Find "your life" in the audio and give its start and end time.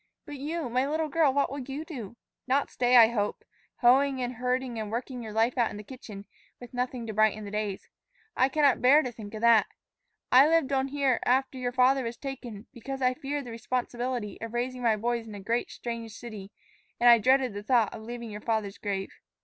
5.21-5.59